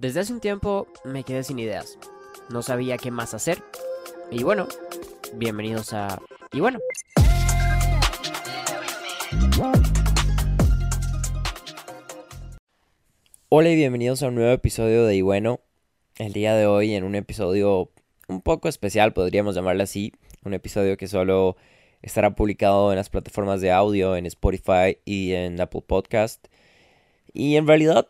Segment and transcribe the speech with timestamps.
[0.00, 1.98] Desde hace un tiempo me quedé sin ideas.
[2.48, 3.62] No sabía qué más hacer.
[4.30, 4.66] Y bueno,
[5.34, 6.22] bienvenidos a...
[6.52, 6.78] Y bueno.
[13.50, 15.60] Hola y bienvenidos a un nuevo episodio de Y bueno.
[16.16, 17.92] El día de hoy en un episodio
[18.26, 20.14] un poco especial, podríamos llamarlo así.
[20.46, 21.58] Un episodio que solo
[22.00, 26.46] estará publicado en las plataformas de audio, en Spotify y en Apple Podcast.
[27.34, 28.08] Y en realidad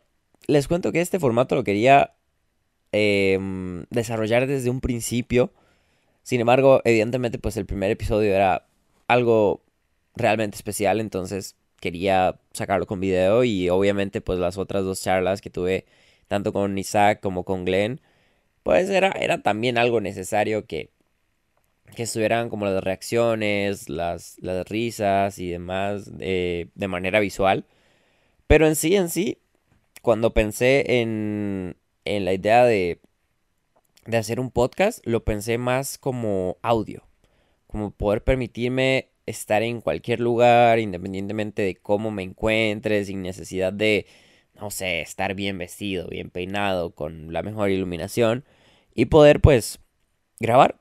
[0.50, 2.14] les cuento que este formato lo quería
[2.92, 5.52] em, desarrollar desde un principio.
[6.22, 8.66] Sin embargo, evidentemente, pues el primer episodio era
[9.08, 9.62] algo
[10.16, 15.50] realmente especial, entonces quería sacarlo con video y obviamente pues las otras dos charlas que
[15.50, 15.86] tuve
[16.28, 18.00] tanto con Isaac como con Glenn,
[18.62, 20.90] pues era, era también algo necesario que,
[21.96, 27.64] que estuvieran como las reacciones, las, las risas y demás de manera visual.
[28.46, 29.38] Pero en sí, en sí,
[30.02, 33.00] cuando pensé en, en la idea de,
[34.06, 37.06] de hacer un podcast, lo pensé más como audio,
[37.66, 44.06] como poder permitirme estar en cualquier lugar, independientemente de cómo me encuentre, sin necesidad de,
[44.54, 48.44] no sé, estar bien vestido, bien peinado, con la mejor iluminación,
[48.94, 49.80] y poder pues
[50.40, 50.78] grabar.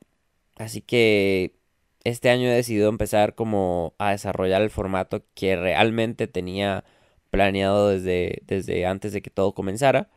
[0.57, 1.55] Así que
[2.03, 6.83] este año he decidido empezar como a desarrollar el formato que realmente tenía
[7.29, 10.09] planeado desde, desde antes de que todo comenzara.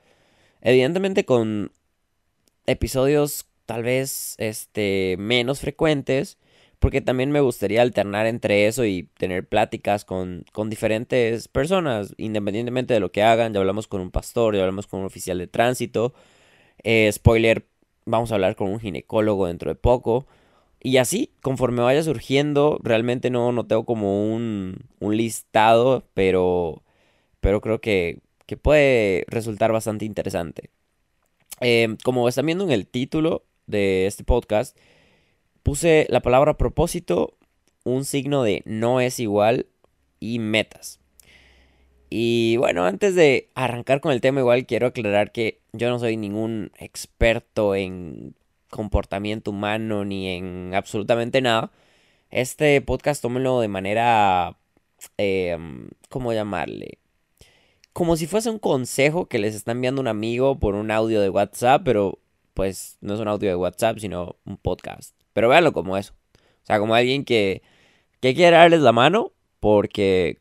[0.61, 1.73] Evidentemente con
[2.67, 6.39] episodios tal vez este, menos frecuentes,
[6.79, 12.95] porque también me gustaría alternar entre eso y tener pláticas con, con diferentes personas, independientemente
[12.95, 13.53] de lo que hagan.
[13.55, 16.13] Ya hablamos con un pastor, ya hablamos con un oficial de tránsito.
[16.83, 17.67] Eh, spoiler,
[18.05, 20.27] vamos a hablar con un ginecólogo dentro de poco.
[20.81, 26.83] Y así, conforme vaya surgiendo, realmente no, no tengo como un, un listado, pero
[27.43, 28.21] pero creo que,
[28.63, 30.69] puede resultar bastante interesante.
[31.61, 34.77] Em, como están viendo en el título de este podcast,
[35.63, 37.35] puse la palabra propósito,
[37.85, 39.67] un signo de no es igual
[40.21, 41.01] y metas.
[42.11, 46.19] Y bueno, antes de arrancar con el tema, igual quiero aclarar que yo no soy
[46.19, 48.35] ningún experto en
[48.71, 51.73] comportamiento humano ni en absolutamente nada.
[52.31, 54.59] Este podcast tómenlo de manera,
[55.17, 56.99] em, ¿cómo llamarle?
[57.93, 61.29] Como si fuese un consejo que les está enviando un amigo por un audio de
[61.29, 62.19] WhatsApp, pero
[62.55, 65.15] pues no es un audio de WhatsApp, sino un podcast.
[65.33, 66.15] Pero véanlo como eso.
[66.35, 67.63] O sea, como alguien que,
[68.21, 70.39] que quiere darles la mano porque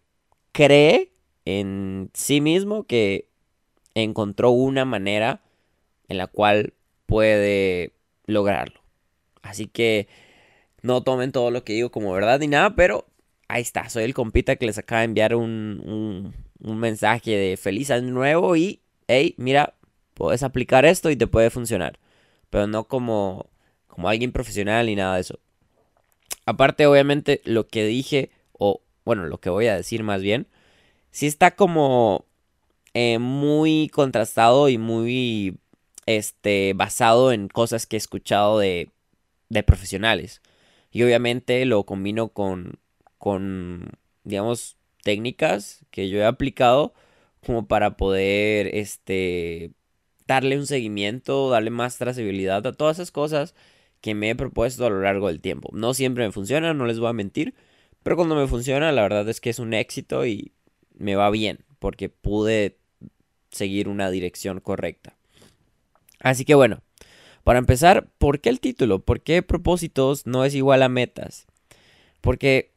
[0.52, 1.12] cree
[1.46, 3.30] en sí mismo que
[3.96, 5.42] encontró una manera
[6.08, 6.74] en la cual
[7.06, 7.94] puede
[8.26, 8.82] lograrlo.
[9.42, 10.08] Así que
[10.82, 13.06] no tomen todo lo que digo como verdad ni nada, pero
[13.48, 13.90] ahí está.
[13.90, 18.56] Soy el compita que les acaba de enviar un, un mensaje de feliz año nuevo
[18.56, 19.76] y, hey, mira,
[20.14, 22.00] puedes aplicar esto y te puede funcionar.
[22.50, 23.48] Pero no como,
[23.88, 25.40] como alguien profesional ni nada de eso.
[26.46, 30.48] Aparte, obviamente, lo que dije, o bueno, lo que voy a decir más bien,
[31.12, 32.26] sí está como
[32.94, 35.58] eh, muy contrastado y muy
[36.06, 38.90] este, basado en cosas que he escuchado de,
[39.50, 40.42] de profesionales.
[40.92, 42.80] Y obviamente lo combino con,
[43.18, 43.92] con,
[44.24, 46.94] digamos, técnicas que yo he aplicado
[47.46, 49.72] como para poder este
[50.28, 53.56] darle un seguimiento, darle más trazabilidad a todas esas cosas
[54.00, 55.70] que me he propuesto a lo largo del tiempo.
[55.74, 57.54] No siempre me funciona, no les voy a mentir,
[58.04, 60.54] pero cuando me funciona la verdad es que es un éxito y
[60.96, 62.78] me va bien porque pude
[63.52, 65.18] seguir una dirección correcta.
[66.20, 66.82] Así que bueno,
[67.44, 69.00] para empezar, ¿por qué el título?
[69.00, 71.48] ¿Por qué propósitos no es igual a metas?
[72.22, 72.72] Porque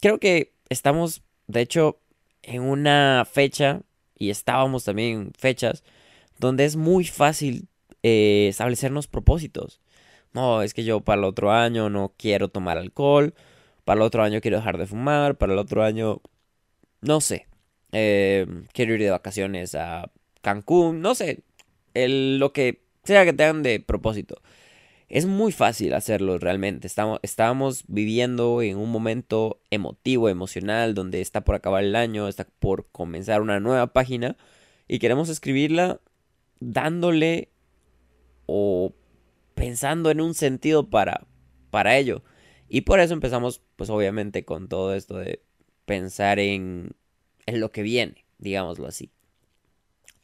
[0.00, 1.98] creo que estamos de hecho,
[2.42, 3.80] en una fecha,
[4.16, 5.82] y estábamos también en fechas,
[6.38, 7.68] donde es muy fácil
[8.02, 9.80] eh, establecernos propósitos.
[10.32, 13.34] No, es que yo para el otro año no quiero tomar alcohol,
[13.84, 16.20] para el otro año quiero dejar de fumar, para el otro año,
[17.00, 17.46] no sé,
[17.92, 20.10] eh, quiero ir de vacaciones a
[20.42, 21.40] Cancún, no sé,
[21.94, 24.42] el, lo que sea que tengan de propósito.
[25.08, 26.86] Es muy fácil hacerlo realmente.
[26.86, 32.46] Estamos, estábamos viviendo en un momento emotivo, emocional, donde está por acabar el año, está
[32.58, 34.36] por comenzar una nueva página
[34.86, 36.00] y queremos escribirla
[36.60, 37.50] dándole
[38.44, 38.92] o
[39.54, 41.26] pensando en un sentido para,
[41.70, 42.22] para ello.
[42.68, 45.42] Y por eso empezamos, pues obviamente, con todo esto de
[45.86, 46.90] pensar en,
[47.46, 49.10] en lo que viene, digámoslo así.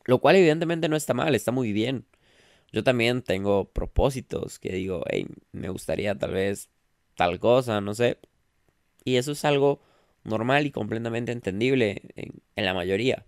[0.05, 2.05] Lo cual evidentemente no está mal, está muy bien.
[2.75, 6.69] Yo también tengo propósitos que digo, hey, me gustaría tal vez
[7.15, 8.19] tal cosa, no sé.
[9.05, 9.81] Y eso es algo
[10.25, 13.25] normal y completamente entendible en, la mayoría.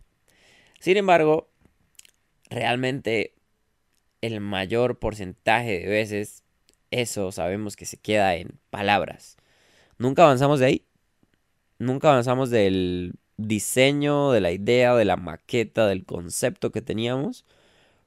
[0.81, 1.49] Sin embargo,
[2.51, 3.35] realmente
[4.21, 6.43] el mayor porcentaje de veces
[6.91, 9.37] eso sabemos que se queda en palabras.
[9.97, 10.87] Nunca avanzamos de ahí.
[11.79, 17.45] Nunca avanzamos del diseño, de la idea, de la maqueta, del concepto que teníamos.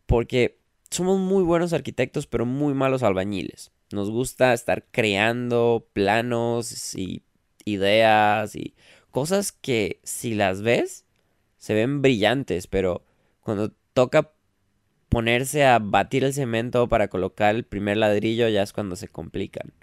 [0.06, 0.59] Porque
[0.90, 3.72] somos muy buenos arquitectos, pero muy malos albañiles.
[3.92, 7.24] Nos gusta estar creando planos y
[7.66, 8.76] ideas y
[9.12, 11.06] cosas que si las ves
[11.58, 13.04] se ven brillantes, pero
[13.42, 14.32] cuando toca
[15.10, 19.74] ponerse a batir el cemento para colocar el primer ladrillo ya es cuando se complican.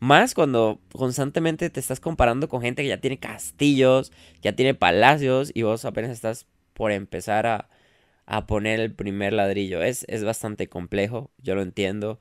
[0.00, 5.50] Más cuando constantemente te estás comparando con gente que ya tiene castillos, ya tiene palacios
[5.52, 7.68] y vos apenas estás por empezar a,
[8.46, 9.82] poner el primer ladrillo.
[9.82, 12.18] Es, es bastante complejo, yo lo entiendo.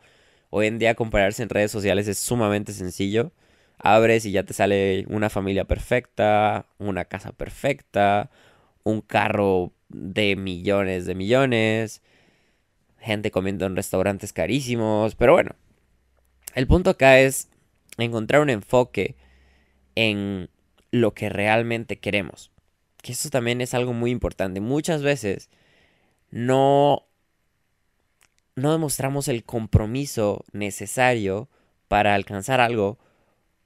[0.50, 3.32] Hoy en día compararse en redes sociales es sumamente sencillo.
[3.78, 8.32] Abres y ya te sale una familia perfecta, una casa perfecta,
[8.84, 12.02] un carro de millones de millones,
[13.00, 15.52] gente comiendo en restaurantes carísimos, pero bueno,
[16.56, 17.50] el punto acá es
[17.98, 19.16] encontrar un enfoque
[19.96, 20.50] en
[20.92, 22.52] lo que realmente queremos.
[23.02, 24.60] Que eso también es algo muy importante.
[24.60, 25.50] Muchas veces
[26.30, 27.08] no
[28.56, 31.48] no demostramos el compromiso necesario
[31.88, 32.98] para alcanzar algo,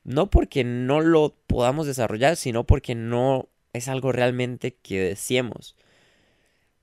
[0.04, 5.78] no porque no lo podamos desarrollar, sino porque no es algo realmente que deseemos.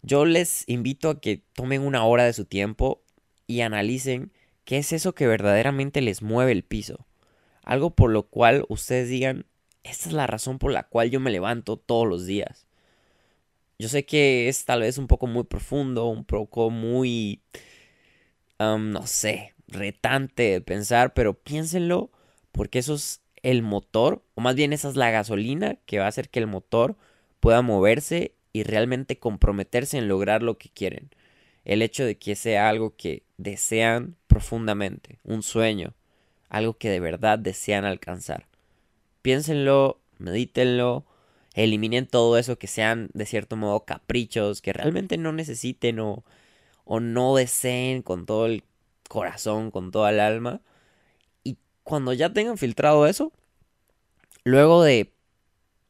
[0.00, 3.02] Yo les invito a que tomen una hora de su tiempo
[3.46, 4.32] y analicen
[4.64, 7.06] qué es eso que verdaderamente les mueve el piso.
[7.62, 9.44] Algo por lo cual ustedes digan,
[9.82, 12.67] esta es la razón por la cual yo me levanto todos los días.
[13.78, 17.42] Yo sé que es tal vez un poco muy profundo, un poco muy,
[18.58, 22.10] no sé, retante de pensar, pero piénsenlo
[22.50, 26.08] porque eso es el motor, o más bien esa es la gasolina que va a
[26.08, 26.96] hacer que el motor
[27.38, 31.10] pueda moverse y realmente comprometerse en lograr lo que quieren.
[31.64, 35.94] El hecho de que sea algo que desean profundamente, un sueño,
[36.48, 38.48] algo que de verdad desean alcanzar.
[39.22, 41.04] Piénsenlo, medítenlo,
[41.64, 46.24] eliminen todo eso que sean de cierto modo caprichos, que realmente no necesiten o,
[46.84, 48.64] o no deseen con todo el
[49.08, 50.60] corazón, con toda el alma.
[51.44, 53.32] Y cuando ya tengan filtrado eso,
[54.44, 55.12] luego de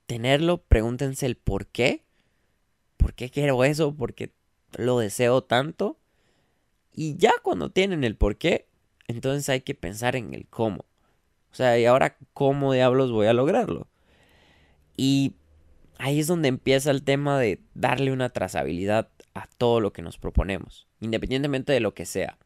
[0.07, 2.03] tenerlo, pregúntense el por qué
[2.99, 3.95] ¿por qué quiero eso?
[3.95, 4.33] ¿Por qué
[4.77, 5.97] lo deseo tanto?
[6.93, 8.67] Y ya cuando tienen el por qué,
[9.07, 10.85] entonces hay que pensar en el cómo.
[11.51, 13.87] O sea, ¿y ahora cómo diablos voy a lograrlo?
[14.97, 15.33] Y
[15.99, 20.19] ahí es donde empieza el tema de darle una trazabilidad a todo lo que nos
[20.19, 22.39] proponemos, independientemente de lo que sea.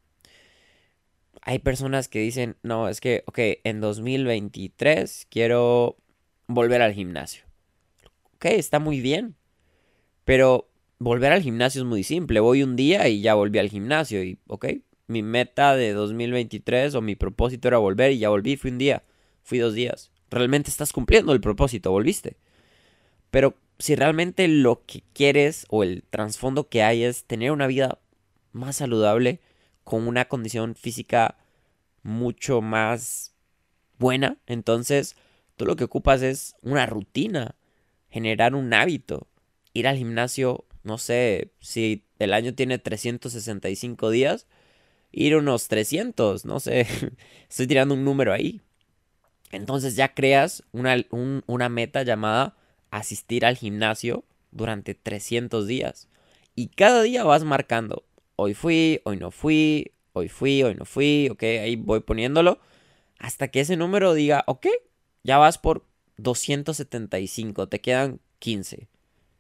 [1.43, 5.97] Hay personas que dicen, no, es que, ok, en 2023 quiero
[6.47, 7.45] volver al gimnasio.
[8.35, 9.37] Ok, está muy bien.
[10.25, 10.69] Pero
[10.99, 12.41] volver al gimnasio es muy simple.
[12.41, 14.23] Voy un día y ya volví al gimnasio.
[14.23, 14.67] Y, ok,
[15.09, 18.57] mi meta de 2023 o mi propósito era volver y ya volví.
[18.57, 19.03] Fui un día,
[19.43, 20.11] fui dos días.
[20.31, 22.37] Realmente estás cumpliendo el propósito, volviste.
[23.33, 27.99] Pero si realmente lo que quieres o el trasfondo que hay es tener una vida
[28.53, 29.41] más saludable,
[29.83, 31.37] con una condición física
[32.05, 33.35] mucho más
[33.99, 35.17] buena, entonces
[35.57, 37.57] tú lo que ocupas es una rutina,
[38.09, 39.27] generar un hábito
[39.73, 44.47] ir al gimnasio, no sé, si el año tiene 365 días,
[45.11, 46.87] ir unos 300, no sé,
[47.49, 48.61] estoy tirando un número ahí.
[49.51, 50.97] Entonces ya creas una,
[51.47, 52.57] una meta llamada
[52.93, 54.23] asistir al gimnasio
[54.53, 56.09] durante 300 días.
[56.55, 58.05] Y cada día vas marcando,
[58.37, 62.61] hoy fui, hoy no fui, hoy fui, hoy no fui, ok, ahí voy poniéndolo.
[63.19, 64.67] Hasta que ese número diga, ok,
[65.25, 65.87] ya vas por
[66.19, 68.89] 275, te quedan 15.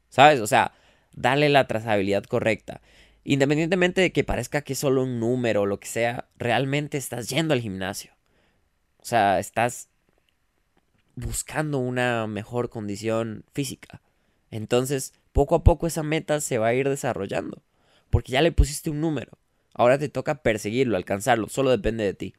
[0.09, 0.41] ¿Sabes?
[0.41, 0.73] O sea,
[1.13, 2.81] dale la trazabilidad correcta.
[3.25, 7.29] Independientemente de que parezca que es solo un número o lo que sea, realmente estás
[7.29, 8.13] yendo al gimnasio.
[8.99, 9.89] O sea, estás
[11.15, 14.01] buscando una mejor condición física.
[14.51, 17.63] Entonces, poco a poco esa meta se va a ir desarrollando.
[18.11, 19.39] Porque ya le pusiste un número.
[19.75, 21.49] Ahora te toca perseguirlo, alcanzarlo.
[21.49, 22.35] Solo depende de ti.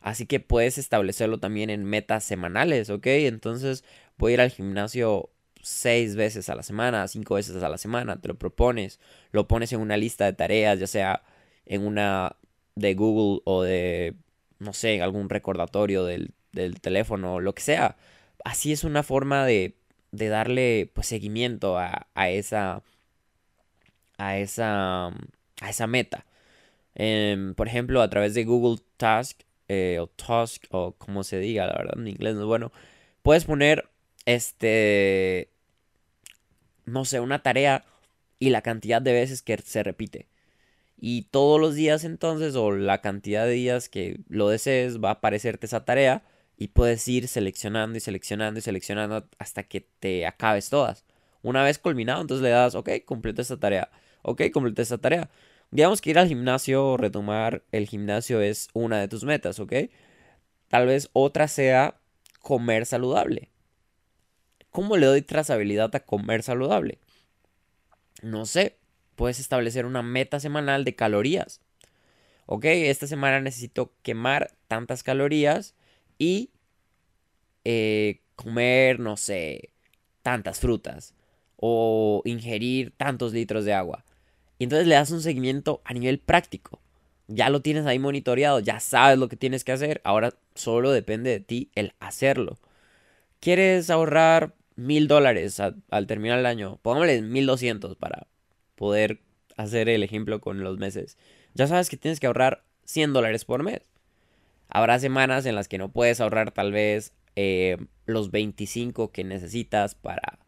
[0.00, 3.06] Así que puedes establecerlo también en metas semanales, ¿ok?
[3.06, 3.84] Entonces
[4.18, 5.30] voy a ir al gimnasio
[5.62, 8.98] seis veces a la semana, cinco veces a la semana, te lo propones,
[9.30, 11.22] lo pones en una lista de tareas, ya sea
[11.66, 12.36] en una
[12.74, 14.16] de Google o de,
[14.58, 17.96] no sé, algún recordatorio del, del teléfono, lo que sea.
[18.44, 19.74] Así es una forma de,
[20.12, 22.82] de darle pues, seguimiento a, a, esa,
[24.18, 26.26] a, esa, a esa meta.
[26.94, 30.10] Em, por ejemplo, a través de Google Task eh, o
[30.70, 32.72] o como se diga, la verdad en inglés no es bueno,
[33.22, 33.88] puedes poner
[34.26, 35.52] este
[36.84, 37.84] no sé, una tarea
[38.38, 40.26] y la cantidad de veces que se repite.
[41.00, 45.12] Y todos los días entonces, o la cantidad de días que lo desees, va a
[45.14, 46.22] aparecerte esa tarea
[46.62, 51.04] y puedes ir seleccionando y seleccionando y seleccionando hasta que te acabes todas.
[51.42, 53.90] Una vez culminado, entonces le das, ok, completa esta tarea.
[54.22, 55.28] Ok, completa esta tarea.
[55.72, 59.72] Digamos que ir al gimnasio o retomar el gimnasio es una de tus metas, ¿ok?
[60.68, 61.96] Tal vez otra sea
[62.40, 63.50] comer saludable.
[64.70, 67.00] ¿Cómo le doy trazabilidad a comer saludable?
[68.22, 68.78] No sé,
[69.16, 71.60] puedes establecer una meta semanal de calorías.
[72.46, 75.74] Ok, esta semana necesito quemar tantas calorías
[76.18, 76.51] y
[77.64, 79.70] eh, comer, no sé,
[80.22, 81.14] tantas frutas
[81.56, 84.04] o ingerir tantos litros de agua.
[84.58, 86.80] Y entonces le das un seguimiento a nivel práctico.
[87.28, 90.00] Ya lo tienes ahí monitoreado, ya sabes lo que tienes que hacer.
[90.04, 92.58] Ahora solo depende de ti el hacerlo.
[93.40, 96.78] ¿Quieres ahorrar mil dólares al terminar el año?
[96.82, 98.26] Pongámosle mil doscientos para
[98.76, 99.20] poder
[99.56, 101.16] hacer el ejemplo con los meses.
[101.54, 103.82] Ya sabes que tienes que ahorrar 100 dólares por mes.
[104.68, 109.94] Habrá semanas en las que no puedes ahorrar tal vez eh, los 25 que necesitas
[109.94, 110.38] para,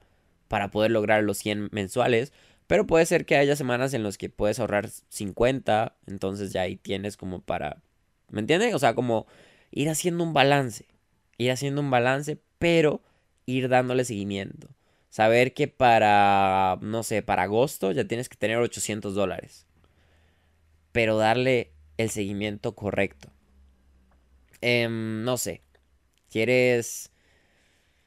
[0.49, 2.33] para poder lograr los 100 mensuales.
[2.67, 5.97] Pero puede ser que haya semanas en las que puedes ahorrar 50.
[6.07, 7.83] Entonces ya ahí tienes como para...
[8.31, 8.75] ¿Me entiendes?
[8.75, 9.27] O sea, como
[9.71, 10.87] ir haciendo un balance.
[11.37, 13.03] Ir haciendo un balance, pero
[13.47, 14.69] ir dándole seguimiento.
[15.11, 19.67] Saber que para, no sé, para agosto ya tienes que tener 800 dólares.
[20.93, 23.29] Pero darle el seguimiento correcto.
[24.61, 25.63] Em, no sé.
[26.35, 27.13] ¿Quieres...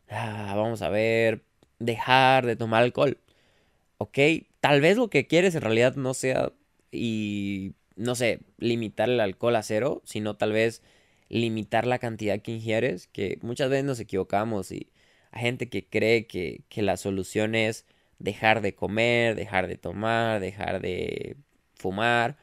[0.10, 1.46] Ah, vamos a ver.
[1.80, 3.18] Dejar de tomar alcohol.
[4.00, 4.20] Ok.
[4.60, 6.52] Tal vez lo que quieres en realidad no sea...
[6.92, 7.76] Y...
[7.96, 10.82] No sé, limitar el alcohol a cero, sino tal vez
[11.30, 14.92] limitar la cantidad que ingieres, que muchas veces nos equivocamos y
[15.32, 17.86] hay gente que cree que, que la solución es
[18.20, 21.38] dejar de comer, dejar de tomar, dejar de
[21.76, 22.38] fumar.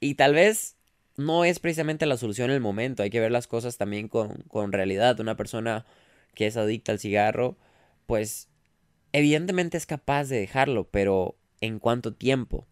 [0.00, 0.77] Y tal vez
[1.18, 4.44] no es precisamente la solución en el momento, hay que ver las cosas también con,
[4.46, 5.18] con realidad.
[5.18, 5.84] Una persona
[6.34, 7.58] que es adicta al cigarro,
[8.06, 8.48] pues
[9.12, 12.68] evidentemente es capaz de dejarlo, pero ¿en cuánto tiempo?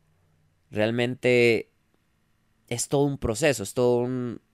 [0.70, 1.70] Realmente
[2.68, 3.98] es todo un proceso, es todo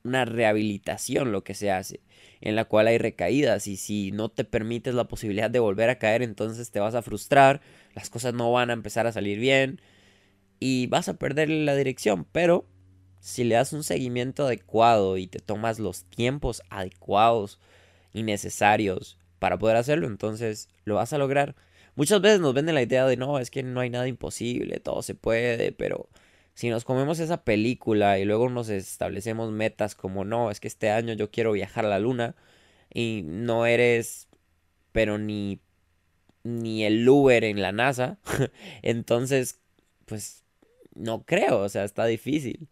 [0.05, 2.01] una rehabilitación lo que se hace,
[2.41, 5.99] en la cual hay recaídas y si no te permites la posibilidad de volver a
[5.99, 7.61] caer, entonces te vas a frustrar,
[7.95, 9.83] las cosas no van a empezar a salir bien
[10.61, 12.67] y vas a perder la dirección, pero
[13.23, 17.61] si le das un seguimiento adecuado y te tomas los tiempos adecuados
[18.12, 21.55] y necesarios para poder hacerlo, entonces lo vas a lograr.
[21.95, 25.02] Muchas veces nos venden la idea de no, es que no hay nada imposible, todo
[25.02, 26.09] se puede, pero
[26.55, 30.91] si nos comemos esa película y luego nos establecemos metas como no, es que este
[30.91, 32.35] año yo quiero viajar a la luna
[32.93, 34.26] y no eres,
[34.91, 35.61] pero ni,
[36.43, 38.19] ni el Uber en la NASA,
[38.83, 39.61] entonces,
[40.07, 40.43] pues
[40.97, 42.69] no creo, o sea, está difícil.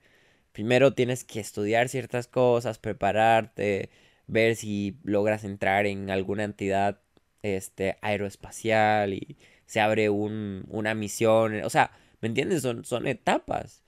[0.60, 3.90] Primero tienes que estudiar ciertas cosas, prepararte,
[4.26, 7.00] ver si logras entrar en alguna entidad
[7.42, 12.62] este, aeroespacial y se abre un, una misión, o sea, ¿Me entiendes?
[12.62, 13.82] Son, son etapas.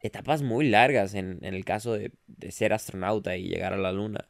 [0.00, 2.12] Etapas muy largas en, el caso de,
[2.50, 4.28] ser astronauta y llegar a la luna.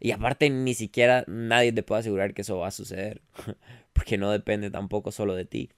[0.00, 3.22] Y aparte ni siquiera nadie te puede asegurar que eso va a suceder.
[3.92, 5.70] Porque no depende tampoco solo de ti.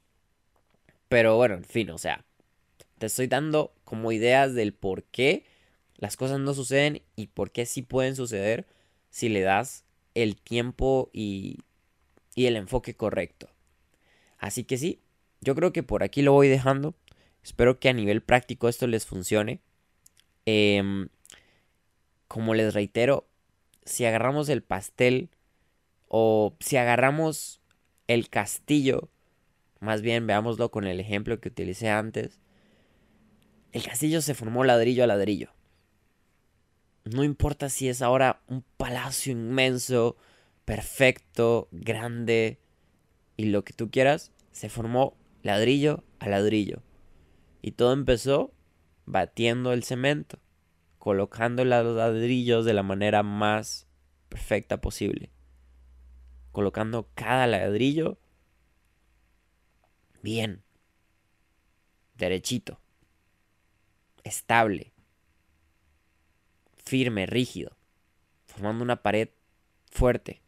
[1.09, 2.25] Pero bueno, en fin, o sea.
[3.01, 5.47] Te estoy dando como ideas del por qué
[5.97, 8.67] las cosas no suceden y por qué sí pueden suceder
[9.09, 11.61] si le das el tiempo y,
[12.35, 13.49] y el enfoque correcto.
[14.37, 15.01] Así que sí,
[15.41, 16.95] yo creo que por aquí lo voy dejando.
[17.43, 19.63] Espero que a nivel práctico esto les funcione.
[20.45, 21.09] Em,
[22.29, 23.27] como les reitero,
[23.87, 25.31] si agarramos el pastel
[26.07, 27.63] o si agarramos
[28.09, 29.09] el castillo,
[29.79, 32.39] más bien veámoslo con el ejemplo que utilicé antes,
[33.73, 35.53] el castillo se formó ladrillo a ladrillo.
[37.05, 40.17] No importa si es ahora un palacio inmenso,
[40.65, 42.61] perfecto, grande
[43.37, 46.83] y lo que tú quieras, se formó ladrillo a ladrillo.
[47.63, 48.53] Y todo empezó
[49.07, 50.39] batiendo el cemento,
[50.99, 53.87] colocando los ladrillos de la manera más
[54.29, 55.31] perfecta posible.
[56.53, 58.19] Colocando cada ladrillo
[60.23, 60.63] bien,
[62.17, 62.80] derechito,
[64.25, 64.93] estable,
[66.85, 67.77] firme, rígido,
[68.47, 69.29] formando una pared
[69.91, 70.41] fuerte.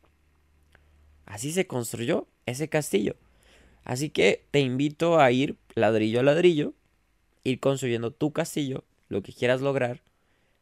[1.27, 3.17] Así se construyó ese castillo.
[3.85, 6.75] Así que te invito a ir ladrillo a ladrillo,
[7.45, 10.03] ir construyendo tu castillo, lo que quieras lograr,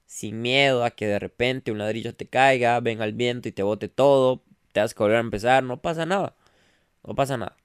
[0.06, 3.62] sin miedo a que de repente un ladrillo te caiga, venga el viento y te
[3.62, 6.34] bote todo, te has que volver a empezar, no pasa nada,
[7.06, 7.56] no pasa nada.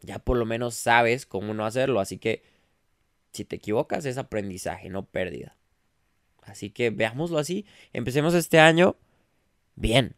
[0.00, 2.42] Ya por lo menos sabes cómo no hacerlo, así que
[3.32, 5.56] si te equivocas es aprendizaje, no pérdida.
[6.42, 7.66] Así que veámoslo así.
[7.92, 8.96] Empecemos este año
[9.74, 10.16] bien.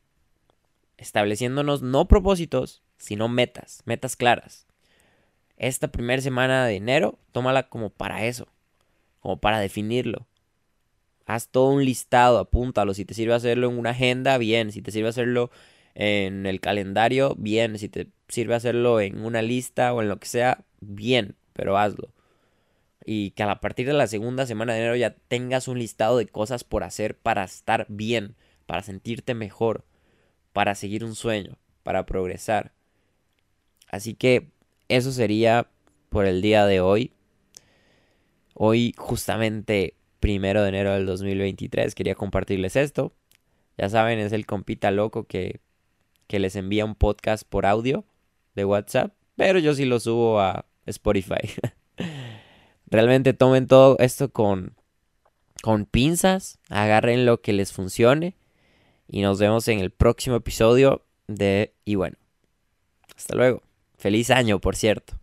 [0.97, 4.67] Estableciéndonos no propósitos, sino metas, metas claras.
[5.57, 8.49] Esta primera semana de enero, tómala como para eso,
[9.21, 10.27] como para definirlo.
[11.27, 12.95] Haz todo un listado, apúntalo.
[12.95, 14.73] Si te sirve hacerlo en una agenda, bien.
[14.73, 15.51] Si te sirve hacerlo
[15.95, 17.79] en el calendario, bien.
[17.79, 21.37] Si te sirve hacerlo en una lista o en lo que sea, bien.
[21.55, 22.11] Pero hazlo.
[23.05, 26.27] Y que a partir de la segunda semana de enero ya tengas un listado de
[26.27, 28.35] cosas por hacer para estar bien,
[28.67, 29.85] para sentirte mejor,
[30.53, 32.73] para seguir un sueño, para progresar.
[33.89, 34.49] Así que
[34.89, 35.69] eso sería
[36.09, 37.13] por el día de hoy.
[38.55, 43.13] Hoy justamente primero de enero del 2023 quería compartirles esto.
[43.77, 45.61] Ya saben, es el compita loco que,
[46.27, 48.05] que les envía un podcast por audio
[48.55, 51.51] de WhatsApp, pero yo sí lo subo a Spotify.
[52.95, 54.77] Realmente tomen todo esto con,
[55.63, 58.37] con pinzas, agarren lo que les funcione
[59.09, 62.17] y nos vemos en el próximo episodio de Y bueno,
[63.17, 63.63] hasta luego.
[63.99, 65.15] Feliz año, por cierto.